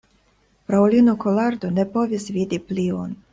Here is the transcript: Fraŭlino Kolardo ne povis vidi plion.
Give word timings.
Fraŭlino 0.71 1.13
Kolardo 1.25 1.71
ne 1.75 1.87
povis 1.99 2.27
vidi 2.39 2.61
plion. 2.73 3.15